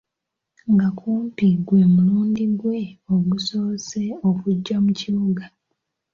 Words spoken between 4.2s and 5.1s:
okujja mu